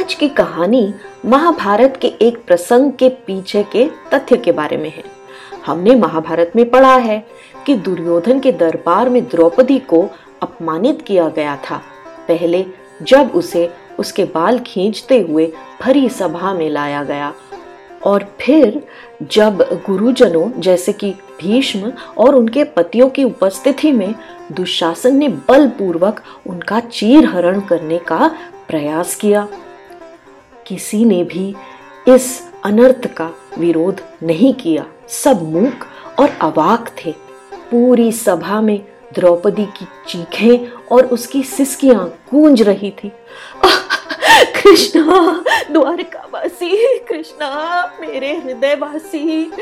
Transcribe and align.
आज 0.00 0.14
की 0.14 0.28
कहानी 0.28 0.94
महाभारत 1.26 1.98
के 2.02 2.08
एक 2.22 2.36
प्रसंग 2.46 2.92
के 2.92 3.08
पीछे 3.08 3.62
के 3.62 3.84
तथ्य 4.14 4.36
के 4.36 4.52
बारे 4.52 4.76
में 4.76 4.88
है। 4.90 5.02
हमने 5.66 5.94
महाभारत 5.94 6.52
में 6.56 6.70
पढ़ा 6.70 6.94
है 6.96 7.18
कि 7.66 7.74
दुर्योधन 7.74 8.40
के 8.40 8.52
दरबार 8.52 9.08
में 9.08 9.22
द्रौपदी 9.24 9.78
को 9.78 10.00
अपमानित 10.42 11.02
किया 11.02 11.28
गया 11.28 11.56
था। 11.56 11.82
पहले 12.28 12.64
जब 13.02 13.30
उसे 13.34 13.68
उसके 13.98 14.24
बाल 14.24 14.58
खींचते 14.58 15.20
हुए 15.20 15.52
भरी 15.82 16.08
सभा 16.08 16.54
में 16.54 16.68
लाया 16.70 17.04
गया 17.04 17.32
और 18.04 18.28
फिर 18.40 18.82
जब 19.22 19.62
गुरुजनों 19.86 20.50
जैसे 20.60 20.92
कि 20.92 21.10
भीष्म 21.40 21.92
और 22.18 22.34
उनके 22.34 22.64
पतियों 22.64 23.10
की 23.10 23.24
उपस्थिति 23.24 23.92
में 23.92 24.14
दुशासन 24.52 25.16
ने 25.16 25.28
बलपूर्वक 25.28 26.22
उनका 26.46 26.80
चीर 26.80 27.26
हरण 27.26 27.60
करने 27.60 27.98
का 27.98 28.36
प्रयास 28.68 29.14
किया 29.14 29.48
किसी 30.70 31.04
ने 31.04 31.24
भी 31.24 31.54
इस 32.08 32.48
अनर्थ 32.64 33.06
का 33.06 33.30
विरोध 33.58 34.00
नहीं 34.22 34.54
किया। 34.54 34.86
सब 35.08 35.42
मूक 35.42 35.86
और 36.20 36.28
अवाक 36.40 36.94
थे। 37.04 37.14
पूरी 37.70 38.12
सभा 38.12 38.60
में 38.60 38.84
द्रौपदी 39.14 39.64
की 39.64 39.84
चीखें 40.08 40.72
और 40.92 41.06
उसकी 41.06 41.42
सिसकियाँ 41.42 42.14
गूंज 42.30 42.62
रही 42.62 42.90
थी। 42.90 43.12
कृष्णा, 44.62 45.44
द्वारकावासी, 45.70 46.98
कृष्णा, 46.98 47.50
मेरे 48.00 48.36
हृदयवासी, 48.36 49.52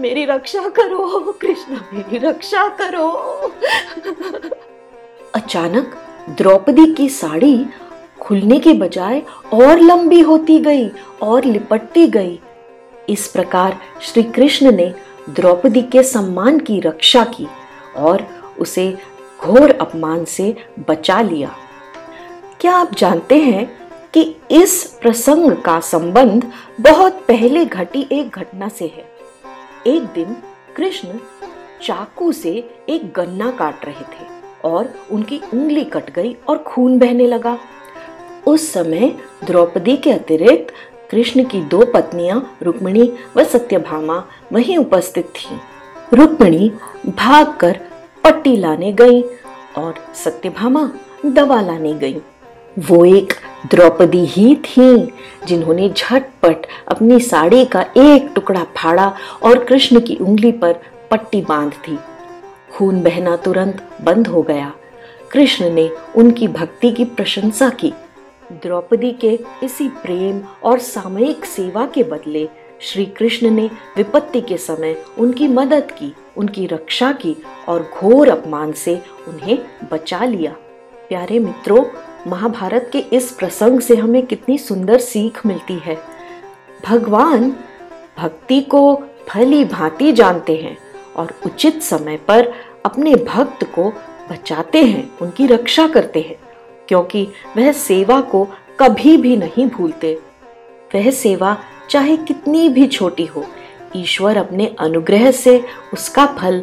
मेरी 0.00 0.24
रक्षा 0.24 0.68
करो, 0.68 1.32
कृष्णा, 1.40 1.90
मेरी 1.92 2.18
रक्षा 2.18 2.68
करो। 2.68 3.10
अचानक 5.34 5.96
द्रौपदी 6.30 6.94
की 6.94 7.08
साड़ी 7.08 7.66
खुलने 8.30 8.58
के 8.58 8.72
बजाय 8.72 9.22
और 9.52 9.78
लंबी 9.78 10.20
होती 10.20 10.58
गई 10.58 10.90
और 11.22 11.44
लिपटती 11.44 12.06
गई। 12.06 12.38
इस 13.08 13.26
प्रकार 13.28 13.76
श्री 14.02 14.22
कृष्ण 14.22 14.72
ने 14.72 14.86
द्रौपदी 15.30 15.82
के 15.82 16.02
सम्मान 16.02 16.58
की 16.58 16.80
रक्षा 16.80 17.24
की 17.24 17.46
और 17.96 18.24
उसे 18.58 18.98
घोर 19.40 19.70
अपमान 19.70 20.24
से 20.24 20.54
बचा 20.88 21.20
लिया। 21.20 21.54
क्या 22.60 22.72
आप 22.72 22.94
जानते 22.94 23.38
हैं 23.38 23.66
कि 24.14 24.36
इस 24.50 24.98
प्रसंग 25.02 25.52
का 25.52 25.80
संबंध 25.80 26.50
बहुत 26.80 27.24
पहले 27.28 27.64
घटी 27.64 28.06
एक 28.12 28.28
घटना 28.28 28.68
से 28.68 28.84
है। 28.84 29.04
एक 29.86 30.02
दिन 30.02 30.36
कृष्ण 30.76 31.18
चाकू 31.82 32.32
से 32.32 32.52
एक 32.88 33.12
गन्ना 33.16 33.50
काट 33.50 33.84
रहे 33.84 34.04
थे 34.12 34.28
और 34.64 34.94
उनकी 35.10 35.40
उंगली 35.54 35.84
कट 35.84 36.10
गई 36.10 36.36
और 36.48 36.58
खून 36.58 36.98
बहने 36.98 37.26
लगा। 37.26 37.58
उस 38.46 38.72
समय 38.72 39.16
द्रौपदी 39.44 39.96
के 39.96 40.12
अतिरिक्त 40.12 40.74
कृष्ण 41.10 41.44
की 41.44 41.60
दो 41.60 41.84
पत्नियाँ, 41.84 42.56
रुक्मिणी 42.62 43.12
व 43.36 43.44
सत्यभामा, 43.44 44.24
वहीं 44.52 44.78
उपस्थित 44.78 45.24
थीं। 45.24 45.58
रुक्मिणी 46.16 46.72
भागकर 47.06 47.80
पट्टी 48.24 48.56
लाने 48.56 48.92
गई 48.92 49.22
और 49.78 49.94
सत्यभामा 50.14 50.92
दवा 51.26 51.60
लाने 51.60 51.92
गई। 51.92 52.20
वो 52.78 53.04
एक 53.04 53.32
द्रौपदी 53.70 54.24
ही 54.24 54.56
थी, 54.56 55.14
जिन्होंने 55.46 55.88
झटपट 55.88 56.66
अपनी 56.88 57.20
साड़ी 57.20 57.64
का 57.64 57.82
एक 57.96 58.32
टुकड़ा 58.34 58.64
फाड़ा 58.64 59.16
और 59.42 59.64
कृष्ण 59.64 60.00
की 60.00 60.16
उंगली 60.16 60.52
पर 60.52 60.72
पट्टी 61.10 61.40
बाँध 61.40 61.72
दी। 61.72 61.98
खून 62.72 63.02
बहना 63.02 63.36
तुरंत 63.36 63.88
बंद 64.02 64.26
हो 64.26 64.42
गया। 64.42 64.72
कृष्ण 65.32 65.70
ने 65.70 65.90
उनकी 66.16 66.48
भक्ति 66.48 66.90
की 66.90 67.04
प्रशंसा 67.04 67.68
की। 67.68 67.92
द्रौपदी 68.52 69.12
के 69.12 69.38
इसी 69.62 69.88
प्रेम 69.88 70.42
और 70.62 70.78
सामयिक 70.78 71.44
सेवा 71.44 71.86
के 71.86 72.02
बदले 72.02 72.48
श्री 72.80 73.06
कृष्ण 73.06 73.50
ने 73.50 73.70
विपत्ति 73.96 74.40
के 74.40 74.56
समय 74.56 75.04
उनकी 75.18 75.48
मदद 75.48 75.90
की, 75.90 76.14
उनकी 76.36 76.66
रक्षा 76.66 77.12
की 77.12 77.36
और 77.68 77.90
घोर 77.94 78.28
अपमान 78.28 78.72
से 78.72 79.02
उन्हें 79.28 79.58
बचा 79.92 80.24
लिया। 80.24 80.52
प्यारे 81.08 81.38
मित्रों, 81.38 81.84
महाभारत 82.26 82.90
के 82.92 82.98
इस 82.98 83.32
प्रसंग 83.32 83.80
से 83.80 83.96
हमें 83.96 84.26
कितनी 84.26 84.58
सुंदर 84.58 84.98
सीख 84.98 85.46
मिलती 85.46 85.74
है। 85.74 85.98
भगवान 86.86 87.56
भक्ति 88.18 88.60
को 88.60 89.02
भली 89.34 89.64
भांति 89.64 90.12
जानते 90.12 90.56
हैं 90.56 90.78
और 91.16 91.34
उचित 91.46 91.82
समय 91.82 92.16
पर 92.16 92.52
अपने 92.84 93.14
भक्त 93.14 93.64
को 93.64 93.92
बचाते 94.30 94.84
हैं, 94.84 95.18
उनकी 95.22 95.46
रक्षा 95.46 95.88
करते 95.88 96.20
हैं। 96.20 96.49
क्योंकि 96.90 97.22
वह 97.56 97.72
सेवा 97.72 98.20
को 98.20 98.44
कभी 98.80 99.16
भी 99.16 99.36
नहीं 99.36 99.66
भूलते। 99.66 100.12
वह 100.94 101.10
सेवा 101.10 101.56
चाहे 101.90 102.16
कितनी 102.16 102.68
भी 102.68 102.86
छोटी 102.86 103.26
हो, 103.26 103.44
ईश्वर 103.96 104.36
अपने 104.36 104.66
अनुग्रह 104.78 105.30
से 105.30 105.62
उसका 105.92 106.26
फल 106.26 106.62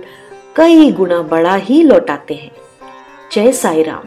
कई 0.56 0.92
गुना 0.92 1.22
बड़ा 1.22 1.56
ही 1.56 1.82
लौटाते 1.84 2.34
हैं। 2.34 2.52
जय 3.32 3.52
साई 3.52 3.84
राम 3.84 4.04